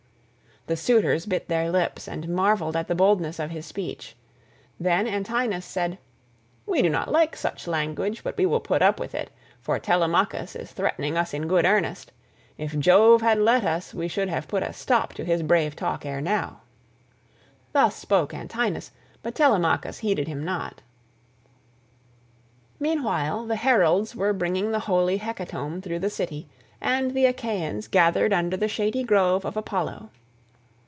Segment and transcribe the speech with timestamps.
[0.67, 4.15] The suitors bit their lips, and marvelled at the boldness of his speech;
[4.79, 5.97] then Antinous said,
[6.67, 10.55] "We do not like such language but we will put up with it, for Telemachus
[10.55, 12.11] is threatening us in good earnest.
[12.59, 16.05] If Jove had let us we should have put a stop to his brave talk
[16.05, 16.61] ere now."
[17.73, 18.91] Thus spoke Antinous,
[19.23, 20.83] but Telemachus heeded him not.
[22.79, 26.47] Meanwhile the heralds were bringing the holy hecatomb through the city,
[26.79, 30.11] and the Achaeans gathered under the shady grove of Apollo.